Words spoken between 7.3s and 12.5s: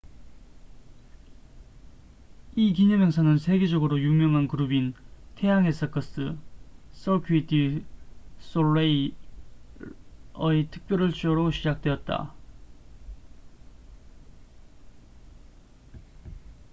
du soleil의 특별 쇼로 시작되었다